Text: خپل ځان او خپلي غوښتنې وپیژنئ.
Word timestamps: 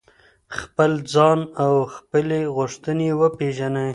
خپل 0.59 0.91
ځان 1.13 1.39
او 1.63 1.73
خپلي 1.95 2.41
غوښتنې 2.55 3.09
وپیژنئ. 3.21 3.89